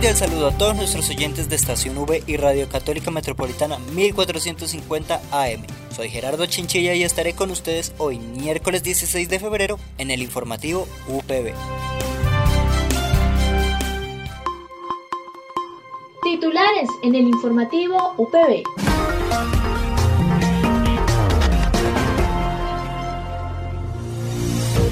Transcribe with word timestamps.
Cordial 0.00 0.16
saludo 0.16 0.46
a 0.46 0.52
todos 0.52 0.74
nuestros 0.76 1.10
oyentes 1.10 1.50
de 1.50 1.56
Estación 1.56 1.98
V 1.98 2.22
y 2.26 2.38
Radio 2.38 2.70
Católica 2.70 3.10
Metropolitana 3.10 3.76
1450 3.92 5.20
AM. 5.30 5.62
Soy 5.94 6.08
Gerardo 6.08 6.46
Chinchilla 6.46 6.94
y 6.94 7.02
estaré 7.02 7.34
con 7.34 7.50
ustedes 7.50 7.92
hoy 7.98 8.18
miércoles 8.18 8.82
16 8.82 9.28
de 9.28 9.38
febrero 9.38 9.78
en 9.98 10.10
el 10.10 10.22
informativo 10.22 10.88
UPB. 11.06 11.52
Titulares 16.22 16.88
en 17.02 17.14
el 17.14 17.26
informativo 17.26 18.14
UPB. 18.16 18.62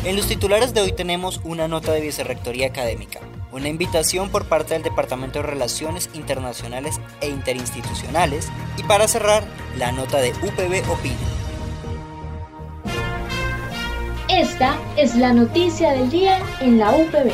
En 0.04 0.16
los 0.16 0.26
titulares 0.26 0.74
de 0.74 0.82
hoy 0.82 0.92
tenemos 0.92 1.40
una 1.44 1.66
nota 1.66 1.92
de 1.92 2.02
vicerrectoría 2.02 2.66
académica 2.66 3.20
una 3.52 3.68
invitación 3.68 4.30
por 4.30 4.46
parte 4.46 4.74
del 4.74 4.82
Departamento 4.82 5.38
de 5.38 5.46
Relaciones 5.46 6.10
Internacionales 6.14 7.00
e 7.20 7.28
Interinstitucionales 7.28 8.48
y 8.76 8.82
para 8.82 9.08
cerrar, 9.08 9.44
la 9.76 9.92
nota 9.92 10.18
de 10.18 10.30
UPB 10.30 10.90
Opina. 10.90 11.16
Esta 14.28 14.78
es 14.96 15.16
la 15.16 15.32
noticia 15.32 15.92
del 15.92 16.10
día 16.10 16.40
en 16.60 16.78
la 16.78 16.90
UPB. 16.90 17.32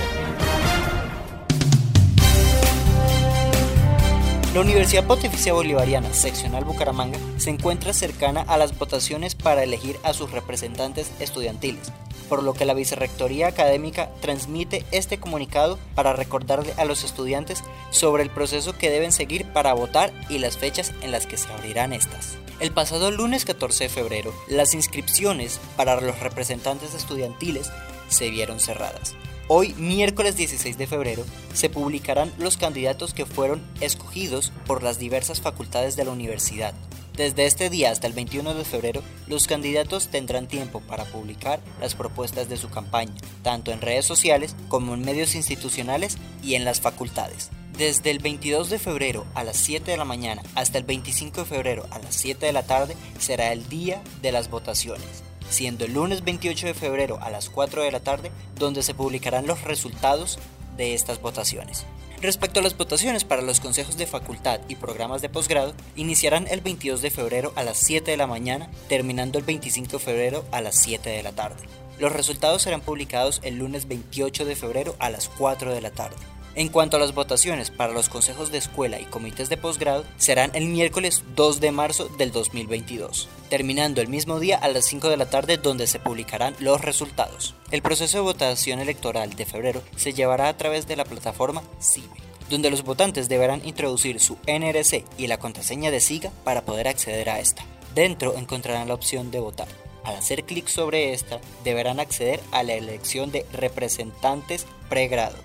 La 4.55 4.61
Universidad 4.61 5.05
Pontificia 5.05 5.53
Bolivariana, 5.53 6.15
seccional 6.15 6.65
Bucaramanga, 6.65 7.19
se 7.39 7.51
encuentra 7.51 7.93
cercana 7.93 8.43
a 8.43 8.56
las 8.56 8.78
votaciones 8.78 9.34
para 9.34 9.65
elegir 9.65 9.99
a 10.05 10.12
sus 10.12 10.31
representantes 10.31 11.11
estudiantiles, 11.19 11.93
por 12.28 12.42
lo 12.42 12.55
que 12.55 12.64
la 12.64 12.75
Vicerrectoría 12.75 13.48
Académica 13.48 14.11
transmite 14.20 14.84
este 14.91 15.19
comunicado 15.19 15.78
para 15.94 16.12
recordarle 16.12 16.75
a 16.77 16.84
los 16.84 17.05
estudiantes 17.05 17.62
sobre 17.91 18.22
el 18.22 18.31
proceso 18.31 18.77
que 18.77 18.91
deben 18.91 19.12
seguir 19.12 19.47
para 19.53 19.72
votar 19.75 20.12
y 20.28 20.39
las 20.39 20.56
fechas 20.56 20.92
en 21.03 21.12
las 21.12 21.27
que 21.27 21.36
se 21.36 21.53
abrirán 21.53 21.92
estas. 21.92 22.36
El 22.61 22.72
pasado 22.72 23.11
lunes 23.11 23.44
14 23.44 23.84
de 23.84 23.91
febrero, 23.91 24.33
las 24.48 24.75
inscripciones 24.75 25.61
para 25.77 26.00
los 26.00 26.19
representantes 26.20 26.94
estudiantiles 26.94 27.70
se 28.08 28.31
vieron 28.31 28.61
cerradas. 28.61 29.14
Hoy, 29.47 29.75
miércoles 29.75 30.36
16 30.36 30.78
de 30.78 30.86
febrero, 30.86 31.25
se 31.53 31.69
publicarán 31.69 32.33
los 32.38 32.56
candidatos 32.56 33.12
que 33.12 33.27
fueron 33.27 33.61
escogidos 33.81 34.53
por 34.66 34.83
las 34.83 34.98
diversas 34.98 35.42
facultades 35.42 35.97
de 35.97 36.05
la 36.05 36.12
universidad. 36.12 36.72
Desde 37.17 37.47
este 37.47 37.70
día 37.70 37.93
hasta 37.93 38.09
el 38.09 38.12
21 38.12 38.55
de 38.55 38.65
febrero, 38.65 39.01
los 39.29 39.47
candidatos 39.47 40.09
tendrán 40.09 40.48
tiempo 40.48 40.81
para 40.81 41.05
publicar 41.05 41.61
las 41.81 41.95
propuestas 41.95 42.48
de 42.48 42.56
su 42.56 42.71
campaña, 42.71 43.15
tanto 43.43 43.71
en 43.71 43.81
redes 43.81 44.05
sociales 44.05 44.56
como 44.67 44.95
en 44.95 45.03
medios 45.03 45.37
institucionales 45.37 46.19
y 46.43 46.56
en 46.56 46.65
las 46.65 46.81
facultades. 46.81 47.51
Desde 47.79 48.11
el 48.11 48.19
22 48.19 48.69
de 48.69 48.81
febrero 48.81 49.27
a 49.34 49.45
las 49.45 49.56
7 49.59 49.93
de 49.93 49.97
la 49.97 50.05
mañana 50.05 50.43
hasta 50.56 50.79
el 50.79 50.84
25 50.84 51.43
de 51.43 51.47
febrero 51.47 51.87
a 51.93 52.01
las 52.01 52.17
7 52.17 52.47
de 52.47 52.53
la 52.53 52.65
tarde 52.65 52.97
será 53.21 53.53
el 53.53 53.69
día 53.69 54.03
de 54.21 54.33
las 54.33 54.50
votaciones, 54.50 55.22
siendo 55.49 55.84
el 55.84 55.94
lunes 55.94 56.25
28 56.25 56.67
de 56.67 56.75
febrero 56.75 57.21
a 57.22 57.31
las 57.31 57.49
4 57.49 57.84
de 57.84 57.93
la 57.93 58.00
tarde 58.00 58.33
donde 58.56 58.83
se 58.83 58.94
publicarán 58.94 59.47
los 59.47 59.62
resultados 59.62 60.41
de 60.77 60.94
estas 60.94 61.21
votaciones. 61.21 61.87
Respecto 62.25 62.61
a 62.61 62.62
las 62.62 62.75
votaciones 62.75 63.23
para 63.23 63.43
los 63.43 63.61
consejos 63.61 63.99
de 63.99 64.07
facultad 64.07 64.59
y 64.67 64.77
programas 64.77 65.21
de 65.21 65.29
posgrado, 65.29 65.75
iniciarán 65.95 66.47
el 66.49 66.62
22 66.62 67.03
de 67.03 67.11
febrero 67.11 67.53
a 67.55 67.62
las 67.62 67.77
7 67.77 68.11
de 68.11 68.17
la 68.17 68.27
mañana, 68.27 68.71
terminando 68.89 69.39
el 69.39 69.45
25 69.45 69.99
de 69.99 69.99
febrero 69.99 70.45
a 70.51 70.62
las 70.62 70.75
7 70.81 71.11
de 71.11 71.23
la 71.23 71.33
tarde. 71.33 71.62
Los 71.99 72.15
resultados 72.15 72.62
serán 72.62 72.81
publicados 72.81 73.43
el 73.45 73.59
lunes 73.59 73.89
28 73.89 74.47
de 74.47 74.57
febrero 74.57 74.97
a 75.01 75.11
las 75.11 75.29
4 75.29 75.75
de 75.75 75.83
la 75.83 75.91
tarde. 75.91 76.17
En 76.56 76.69
cuanto 76.69 76.97
a 76.97 77.00
las 77.00 77.15
votaciones 77.15 77.72
para 77.72 77.92
los 77.92 78.09
consejos 78.09 78.53
de 78.53 78.59
escuela 78.59 79.00
y 79.00 79.06
comités 79.06 79.48
de 79.48 79.56
posgrado, 79.56 80.04
serán 80.19 80.53
el 80.54 80.66
miércoles 80.66 81.25
2 81.34 81.59
de 81.59 81.72
marzo 81.72 82.09
del 82.16 82.31
2022, 82.31 83.28
terminando 83.50 84.00
el 84.00 84.06
mismo 84.06 84.38
día 84.38 84.56
a 84.59 84.69
las 84.69 84.84
5 84.84 85.09
de 85.09 85.16
la 85.16 85.26
tarde 85.26 85.56
donde 85.56 85.88
se 85.88 85.98
publicarán 85.98 86.54
los 86.60 86.81
resultados. 86.81 87.56
El 87.72 87.82
proceso 87.82 88.19
de 88.19 88.22
votación 88.22 88.78
electoral 88.78 89.34
de 89.34 89.47
febrero 89.47 89.82
se 89.97 90.12
llevará 90.12 90.48
a 90.48 90.56
través 90.56 90.87
de 90.87 90.94
la 90.94 91.04
plataforma 91.04 91.64
CIBE, 91.82 92.06
donde 92.48 92.70
los 92.70 92.84
votantes 92.84 93.28
deberán 93.28 93.66
introducir 93.66 94.20
su 94.20 94.38
NRC 94.47 95.04
y 95.19 95.26
la 95.26 95.38
contraseña 95.38 95.91
de 95.91 95.98
SIGA 95.98 96.31
para 96.44 96.64
poder 96.64 96.87
acceder 96.87 97.31
a 97.31 97.41
esta. 97.41 97.64
Dentro 97.97 98.37
encontrarán 98.37 98.87
la 98.87 98.94
opción 98.94 99.32
de 99.32 99.41
votar. 99.41 99.66
Al 100.04 100.16
hacer 100.16 100.44
clic 100.44 100.69
sobre 100.69 101.14
esta, 101.14 101.41
deberán 101.64 101.98
acceder 101.98 102.41
a 102.53 102.62
la 102.62 102.75
elección 102.75 103.32
de 103.32 103.47
representantes 103.53 104.66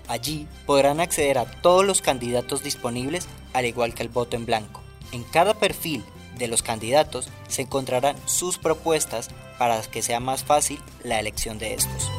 Allí 0.06 0.46
podrán 0.64 1.00
acceder 1.00 1.38
a 1.38 1.44
todos 1.44 1.84
los 1.84 2.02
candidatos 2.02 2.62
disponibles, 2.62 3.26
al 3.52 3.66
igual 3.66 3.94
que 3.94 4.02
el 4.02 4.08
voto 4.08 4.36
en 4.36 4.46
blanco. 4.46 4.80
En 5.12 5.24
cada 5.24 5.54
perfil 5.54 6.04
de 6.38 6.46
los 6.46 6.62
candidatos 6.62 7.28
se 7.48 7.62
encontrarán 7.62 8.16
sus 8.26 8.58
propuestas 8.58 9.28
para 9.58 9.82
que 9.82 10.02
sea 10.02 10.20
más 10.20 10.44
fácil 10.44 10.80
la 11.02 11.18
elección 11.18 11.58
de 11.58 11.74
estos. 11.74 12.10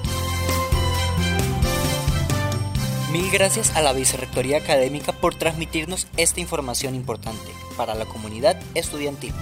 Mil 3.12 3.30
gracias 3.32 3.76
a 3.76 3.82
la 3.82 3.94
Vicerrectoría 3.94 4.58
Académica 4.58 5.12
por 5.12 5.36
transmitirnos 5.36 6.08
esta 6.18 6.40
información 6.40 6.96
importante 6.96 7.52
para 7.78 7.96
la 7.96 8.06
comunidad 8.06 8.60
estudiantil. 8.74 9.34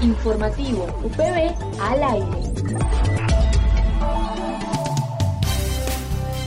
Informativo 0.00 0.84
UPB 1.02 1.80
al 1.80 2.02
aire. 2.04 3.45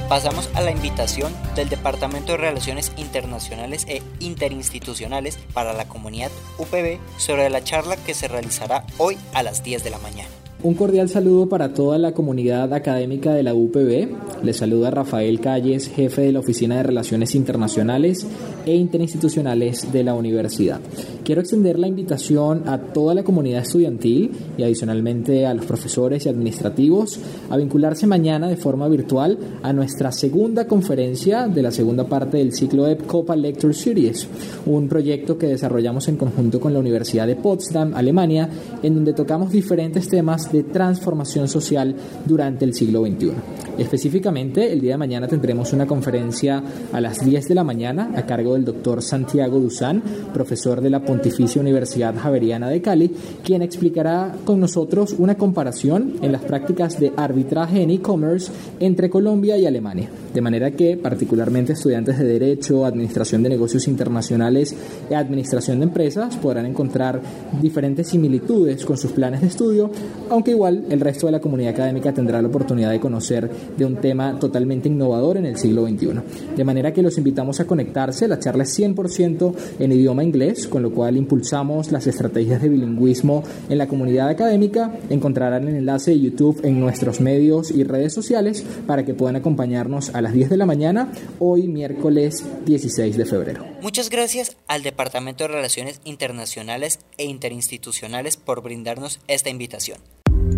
Pasamos 0.10 0.50
a 0.56 0.62
la 0.62 0.72
invitación 0.72 1.32
del 1.54 1.70
Departamento 1.70 2.32
de 2.32 2.40
Relaciones 2.40 2.92
Internacionales 2.98 3.86
e 3.88 4.02
Interinstitucionales 4.20 5.38
para 5.54 5.72
la 5.74 5.88
comunidad 5.88 6.32
UPB 6.58 6.98
sobre 7.20 7.48
la 7.52 7.64
charla 7.64 7.96
que 7.96 8.16
se 8.16 8.28
realizará 8.28 8.84
hoy 8.98 9.20
a 9.36 9.44
las 9.44 9.62
10 9.62 9.84
de 9.84 9.92
la 9.92 10.00
mañana. 10.00 10.39
Un 10.62 10.74
cordial 10.74 11.08
saludo 11.08 11.48
para 11.48 11.74
toda 11.74 11.98
la 11.98 12.12
comunidad 12.12 12.74
académica 12.74 13.34
de 13.34 13.44
la 13.44 13.54
UPB. 13.54 14.44
Les 14.44 14.58
saluda 14.58 14.92
Rafael 14.92 15.40
Calles, 15.40 15.88
jefe 15.88 16.24
de 16.24 16.34
la 16.34 16.40
Oficina 16.40 16.76
de 16.76 16.84
Relaciones 16.84 17.34
Internacionales 17.34 18.28
e 18.66 18.76
Interinstitucionales 18.76 19.90
de 19.94 20.04
la 20.04 20.16
Universidad. 20.16 20.82
Quiero 21.24 21.40
extender 21.40 21.80
la 21.80 21.88
invitación 21.88 22.68
a 22.68 22.78
toda 22.78 23.14
la 23.14 23.24
comunidad 23.24 23.62
estudiantil 23.62 24.32
y 24.58 24.64
adicionalmente 24.64 25.46
a 25.46 25.54
los 25.54 25.66
profesores 25.66 26.26
y 26.26 26.30
administrativos 26.30 27.20
a 27.50 27.56
vincularse 27.56 28.06
mañana 28.06 28.50
de 28.50 28.58
forma 28.58 28.90
virtual 28.90 29.38
a 29.64 29.72
nuestra 29.72 30.12
segunda 30.12 30.68
conferencia 30.68 31.48
de 31.48 31.62
la 31.62 31.72
segunda 31.72 32.06
parte 32.08 32.36
del 32.36 32.52
ciclo 32.52 32.84
de 32.84 32.98
Copa 32.98 33.38
Lecture 33.38 33.74
Series, 33.74 34.28
un 34.66 34.90
proyecto 34.90 35.38
que 35.38 35.48
desarrollamos 35.48 36.10
en 36.10 36.18
conjunto 36.18 36.60
con 36.60 36.74
la 36.74 36.80
Universidad 36.80 37.28
de 37.28 37.38
Potsdam, 37.38 37.94
Alemania, 37.96 38.50
en 38.84 38.96
donde 38.96 39.14
tocamos 39.14 39.52
diferentes 39.52 40.10
temas 40.10 40.49
de 40.52 40.64
transformación 40.64 41.48
social 41.48 41.96
durante 42.26 42.66
el 42.66 42.74
siglo 42.74 43.06
XXI. 43.06 43.32
Específicamente, 43.78 44.74
el 44.74 44.82
día 44.82 44.94
de 44.94 44.98
mañana 44.98 45.28
tendremos 45.28 45.72
una 45.72 45.88
conferencia 45.88 46.62
a 46.92 47.00
las 47.00 47.24
10 47.24 47.48
de 47.48 47.56
la 47.56 47.64
mañana 47.64 48.12
a 48.16 48.26
cargo 48.26 48.54
del 48.54 48.66
doctor 48.66 49.02
Santiago 49.02 49.58
Duzán, 49.60 50.04
profesor 50.34 50.82
de 50.82 50.90
la 50.90 51.00
Pontificia 51.00 51.62
Universidad 51.62 52.14
Javeriana 52.16 52.70
de 52.70 52.82
Cali, 52.82 53.10
quien 53.42 53.62
explicará 53.62 54.36
con 54.44 54.60
nosotros 54.60 55.16
una 55.18 55.36
comparación 55.36 56.16
en 56.22 56.34
las 56.34 56.42
prácticas 56.42 57.00
de 57.00 57.14
arbitraje 57.16 57.82
en 57.82 57.92
e-commerce 57.92 58.52
entre 58.82 59.10
Colombia 59.10 59.58
y 59.58 59.66
Alemania. 59.66 60.10
De 60.34 60.42
manera 60.42 60.72
que 60.72 60.98
particularmente 60.98 61.74
estudiantes 61.74 62.20
de 62.20 62.26
Derecho, 62.26 62.86
Administración 62.86 63.44
de 63.44 63.50
Negocios 63.50 63.88
Internacionales 63.88 64.76
y 65.10 65.14
Administración 65.14 65.80
de 65.80 65.86
Empresas 65.86 66.36
podrán 66.36 66.66
encontrar 66.66 67.22
diferentes 67.62 68.08
similitudes 68.10 68.86
con 68.86 68.98
sus 68.98 69.12
planes 69.12 69.42
de 69.42 69.48
estudio, 69.48 69.90
aunque 70.40 70.52
igual 70.52 70.86
el 70.90 71.02
resto 71.02 71.26
de 71.26 71.34
la 71.34 71.42
comunidad 71.42 71.74
académica 71.74 72.14
tendrá 72.14 72.42
la 72.42 72.48
oportunidad 72.48 72.92
de 72.92 73.02
conocer 73.02 73.52
de 73.76 73.84
un 73.84 73.98
tema 73.98 74.40
totalmente 74.40 74.88
innovador 74.88 75.36
en 75.36 75.46
el 75.46 75.58
siglo 75.58 75.86
XXI. 75.86 76.12
De 76.56 76.64
manera 76.64 76.94
que 76.94 77.02
los 77.02 77.18
invitamos 77.18 77.60
a 77.60 77.68
conectarse, 77.68 78.26
la 78.26 78.40
charla 78.40 78.64
es 78.64 78.80
100% 78.80 79.54
en 79.80 79.92
idioma 79.92 80.24
inglés, 80.24 80.70
con 80.70 80.82
lo 80.82 80.94
cual 80.94 81.18
impulsamos 81.18 81.92
las 81.92 82.08
estrategias 82.08 82.62
de 82.62 82.70
bilingüismo 82.70 83.44
en 83.68 83.78
la 83.78 83.88
comunidad 83.88 84.30
académica. 84.30 84.96
Encontrarán 85.10 85.68
el 85.68 85.76
enlace 85.76 86.12
de 86.12 86.22
YouTube 86.22 86.62
en 86.64 86.80
nuestros 86.80 87.20
medios 87.20 87.70
y 87.70 87.84
redes 87.84 88.14
sociales 88.14 88.64
para 88.88 89.04
que 89.04 89.14
puedan 89.14 89.36
acompañarnos 89.36 90.16
a 90.16 90.22
las 90.22 90.32
10 90.32 90.52
de 90.52 90.56
la 90.56 90.66
mañana, 90.66 91.12
hoy 91.40 91.68
miércoles 91.68 92.46
16 92.66 93.18
de 93.18 93.26
febrero. 93.26 93.66
Muchas 93.82 94.10
gracias 94.10 94.56
al 94.68 94.84
Departamento 94.84 95.44
de 95.44 95.50
Relaciones 95.50 96.00
Internacionales 96.06 97.00
e 97.18 97.26
Interinstitucionales 97.26 98.38
por 98.38 98.62
brindarnos 98.62 99.20
esta 99.28 99.50
invitación. 99.50 100.00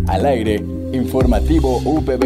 Al 0.08 0.26
aire, 0.26 0.56
informativo 0.92 1.78
UPB. 1.78 2.24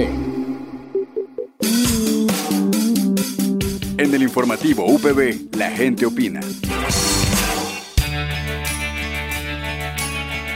En 3.99 4.15
el 4.15 4.23
informativo 4.23 4.87
UPB, 4.87 5.57
la 5.57 5.71
gente 5.71 6.07
opina. 6.07 6.41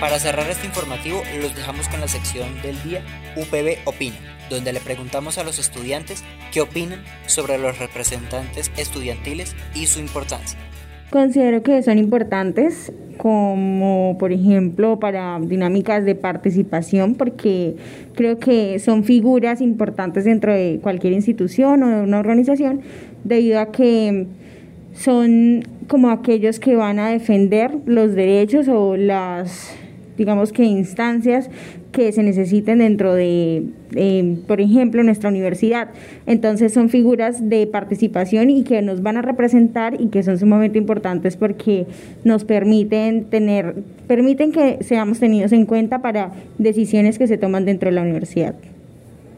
Para 0.00 0.18
cerrar 0.18 0.50
este 0.50 0.66
informativo, 0.66 1.22
los 1.40 1.54
dejamos 1.54 1.88
con 1.88 2.00
la 2.00 2.08
sección 2.08 2.48
del 2.62 2.82
día 2.82 3.04
UPB 3.36 3.86
Opina, 3.86 4.16
donde 4.48 4.72
le 4.72 4.80
preguntamos 4.80 5.36
a 5.36 5.44
los 5.44 5.58
estudiantes 5.58 6.24
qué 6.52 6.62
opinan 6.62 7.04
sobre 7.26 7.58
los 7.58 7.78
representantes 7.78 8.72
estudiantiles 8.78 9.54
y 9.74 9.86
su 9.86 10.00
importancia. 10.00 10.58
Considero 11.10 11.62
que 11.62 11.82
son 11.82 11.98
importantes 11.98 12.92
como 13.20 14.16
por 14.18 14.32
ejemplo 14.32 14.98
para 14.98 15.38
dinámicas 15.40 16.06
de 16.06 16.14
participación 16.14 17.16
porque 17.16 17.76
creo 18.14 18.38
que 18.38 18.78
son 18.78 19.04
figuras 19.04 19.60
importantes 19.60 20.24
dentro 20.24 20.54
de 20.54 20.80
cualquier 20.82 21.12
institución 21.12 21.82
o 21.82 21.88
de 21.88 22.02
una 22.02 22.18
organización 22.18 22.80
debido 23.22 23.60
a 23.60 23.72
que 23.72 24.26
son 24.94 25.64
como 25.86 26.08
aquellos 26.08 26.60
que 26.60 26.76
van 26.76 26.98
a 26.98 27.10
defender 27.10 27.72
los 27.84 28.14
derechos 28.14 28.68
o 28.68 28.96
las 28.96 29.70
digamos 30.20 30.52
que 30.52 30.64
instancias 30.64 31.48
que 31.92 32.12
se 32.12 32.22
necesiten 32.22 32.80
dentro 32.80 33.14
de, 33.14 33.64
por 34.46 34.60
ejemplo, 34.60 35.02
nuestra 35.02 35.30
universidad. 35.30 35.88
Entonces 36.26 36.74
son 36.74 36.90
figuras 36.90 37.48
de 37.48 37.66
participación 37.66 38.50
y 38.50 38.62
que 38.62 38.82
nos 38.82 39.02
van 39.02 39.16
a 39.16 39.22
representar 39.22 39.98
y 39.98 40.08
que 40.08 40.22
son 40.22 40.38
sumamente 40.38 40.76
importantes 40.76 41.38
porque 41.38 41.86
nos 42.22 42.44
permiten 42.44 43.24
tener, 43.24 43.76
permiten 44.06 44.52
que 44.52 44.84
seamos 44.84 45.20
tenidos 45.20 45.52
en 45.52 45.64
cuenta 45.64 46.02
para 46.02 46.32
decisiones 46.58 47.18
que 47.18 47.26
se 47.26 47.38
toman 47.38 47.64
dentro 47.64 47.88
de 47.88 47.94
la 47.94 48.02
universidad. 48.02 48.54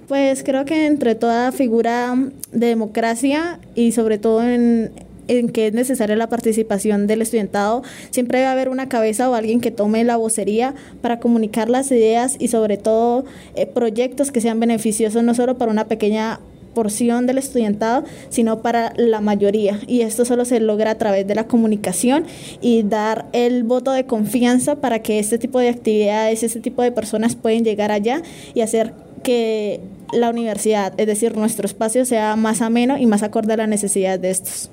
Pues 0.08 0.42
creo 0.42 0.64
que 0.64 0.86
entre 0.86 1.14
toda 1.14 1.52
figura 1.52 2.16
de 2.50 2.66
democracia 2.66 3.60
y 3.76 3.92
sobre 3.92 4.18
todo 4.18 4.42
en, 4.42 4.90
en 5.28 5.48
que 5.48 5.68
es 5.68 5.72
necesaria 5.72 6.16
la 6.16 6.28
participación 6.28 7.06
del 7.06 7.22
estudiantado, 7.22 7.82
siempre 8.10 8.38
debe 8.38 8.50
haber 8.50 8.68
una 8.68 8.88
cabeza 8.88 9.28
o 9.30 9.34
alguien 9.34 9.60
que 9.60 9.70
tome 9.70 10.04
la 10.04 10.16
vocería 10.16 10.74
para 11.00 11.20
comunicar 11.20 11.70
las 11.70 11.90
ideas 11.90 12.36
y 12.38 12.48
sobre 12.48 12.76
todo 12.76 13.24
eh, 13.54 13.66
proyectos 13.66 14.30
que 14.30 14.40
sean 14.40 14.60
beneficiosos 14.60 15.22
no 15.22 15.34
solo 15.34 15.58
para 15.58 15.70
una 15.70 15.86
pequeña 15.86 16.40
porción 16.74 17.26
del 17.26 17.38
estudiantado, 17.38 18.04
sino 18.28 18.62
para 18.62 18.92
la 18.96 19.20
mayoría. 19.20 19.78
Y 19.86 20.00
esto 20.02 20.24
solo 20.24 20.44
se 20.44 20.60
logra 20.60 20.92
a 20.92 20.98
través 20.98 21.26
de 21.26 21.34
la 21.34 21.46
comunicación 21.46 22.24
y 22.60 22.82
dar 22.82 23.26
el 23.32 23.62
voto 23.64 23.92
de 23.92 24.06
confianza 24.06 24.76
para 24.76 25.00
que 25.00 25.18
este 25.18 25.38
tipo 25.38 25.58
de 25.58 25.68
actividades, 25.68 26.42
este 26.42 26.60
tipo 26.60 26.82
de 26.82 26.92
personas 26.92 27.36
pueden 27.36 27.64
llegar 27.64 27.90
allá 27.90 28.22
y 28.54 28.60
hacer 28.60 28.94
que 29.22 29.80
la 30.12 30.30
universidad, 30.30 30.92
es 30.98 31.06
decir, 31.06 31.36
nuestro 31.36 31.66
espacio 31.66 32.04
sea 32.04 32.36
más 32.36 32.60
ameno 32.60 32.98
y 32.98 33.06
más 33.06 33.22
acorde 33.22 33.54
a 33.54 33.56
la 33.56 33.66
necesidad 33.66 34.18
de 34.18 34.30
estos. 34.30 34.70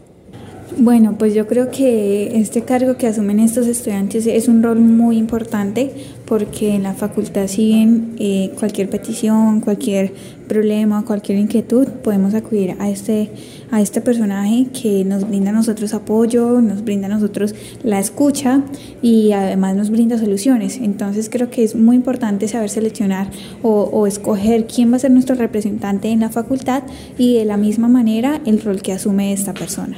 Bueno, 0.81 1.17
pues 1.17 1.33
yo 1.33 1.45
creo 1.45 1.71
que 1.71 2.39
este 2.39 2.61
cargo 2.61 2.95
que 2.95 3.05
asumen 3.05 3.41
estos 3.41 3.67
estudiantes 3.67 4.25
es 4.25 4.47
un 4.47 4.63
rol 4.63 4.79
muy 4.79 5.17
importante 5.17 5.91
porque 6.23 6.73
en 6.73 6.83
la 6.83 6.93
facultad 6.93 7.47
siguen 7.47 8.15
eh, 8.17 8.53
cualquier 8.57 8.89
petición, 8.89 9.59
cualquier 9.59 10.13
problema, 10.47 11.03
cualquier 11.03 11.37
inquietud, 11.37 11.85
podemos 12.01 12.33
acudir 12.33 12.77
a 12.79 12.89
este, 12.89 13.29
a 13.71 13.81
este 13.81 13.99
personaje 13.99 14.67
que 14.71 15.03
nos 15.03 15.27
brinda 15.27 15.49
a 15.49 15.53
nosotros 15.53 15.93
apoyo, 15.93 16.61
nos 16.61 16.85
brinda 16.85 17.07
a 17.07 17.09
nosotros 17.09 17.53
la 17.83 17.99
escucha 17.99 18.63
y 19.01 19.33
además 19.33 19.75
nos 19.75 19.89
brinda 19.89 20.17
soluciones. 20.17 20.77
Entonces 20.77 21.29
creo 21.29 21.49
que 21.49 21.65
es 21.65 21.75
muy 21.75 21.97
importante 21.97 22.47
saber 22.47 22.69
seleccionar 22.69 23.29
o, 23.63 23.81
o 23.81 24.07
escoger 24.07 24.65
quién 24.65 24.93
va 24.93 24.95
a 24.95 24.99
ser 24.99 25.11
nuestro 25.11 25.35
representante 25.35 26.07
en 26.07 26.21
la 26.21 26.29
facultad 26.29 26.83
y 27.17 27.35
de 27.35 27.43
la 27.43 27.57
misma 27.57 27.89
manera 27.89 28.39
el 28.45 28.61
rol 28.61 28.81
que 28.81 28.93
asume 28.93 29.33
esta 29.33 29.53
persona. 29.53 29.97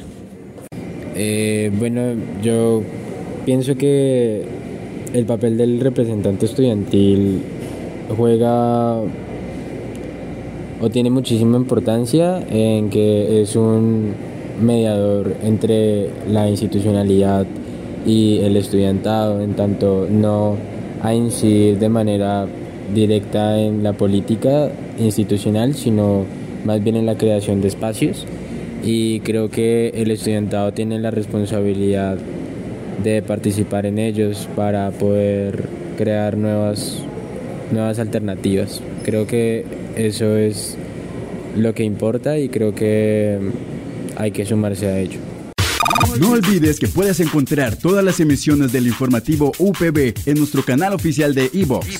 Eh, 1.16 1.72
bueno, 1.78 2.02
yo 2.42 2.84
pienso 3.46 3.76
que 3.76 4.44
el 5.14 5.26
papel 5.26 5.58
del 5.58 5.80
representante 5.80 6.46
estudiantil 6.46 7.42
juega 8.16 9.02
o 10.82 10.90
tiene 10.90 11.10
muchísima 11.10 11.58
importancia 11.58 12.42
en 12.50 12.90
que 12.90 13.42
es 13.42 13.56
un 13.56 14.14
mediador 14.62 15.36
entre 15.44 16.10
la 16.30 16.50
institucionalidad 16.50 17.46
y 18.06 18.40
el 18.40 18.58
estudiantado, 18.58 19.42
en 19.42 19.54
tanto 19.54 20.08
no 20.10 20.56
a 21.04 21.14
incidir 21.14 21.78
de 21.78 21.90
manera 21.90 22.48
directa 22.94 23.60
en 23.60 23.84
la 23.84 23.94
política 23.94 24.70
institucional, 25.00 25.76
sino 25.76 26.24
más 26.66 26.84
bien 26.84 26.96
en 26.96 27.06
la 27.06 27.18
creación 27.18 27.62
de 27.62 27.68
espacios 27.68 28.26
y 28.84 29.20
creo 29.22 29.50
que 29.50 29.90
el 29.96 30.12
estudiantado 30.12 30.74
tiene 30.74 31.00
la 31.00 31.12
responsabilidad 31.12 32.18
de 33.04 33.22
participar 33.22 33.86
en 33.86 34.00
ellos 34.00 34.48
para 34.56 34.92
poder 34.92 35.64
crear 35.98 36.38
nuevas, 36.38 37.00
nuevas 37.72 38.00
alternativas. 38.00 38.82
Creo 39.04 39.28
que 39.28 39.66
eso 39.96 40.38
es 40.38 40.78
lo 41.56 41.74
que 41.74 41.84
importa 41.84 42.38
y 42.38 42.50
creo 42.50 42.74
que 42.74 43.40
hay 44.16 44.32
que 44.32 44.46
sumarse 44.46 44.88
a 44.88 45.00
ello. 45.00 45.20
No 46.20 46.32
olvides 46.32 46.80
que 46.80 46.88
puedes 46.88 47.20
encontrar 47.20 47.76
todas 47.76 48.04
las 48.04 48.20
emisiones 48.20 48.72
del 48.72 48.88
informativo 48.88 49.52
UPB 49.58 50.14
en 50.26 50.38
nuestro 50.38 50.64
canal 50.64 50.94
oficial 50.94 51.34
de 51.34 51.50
iVox, 51.54 52.00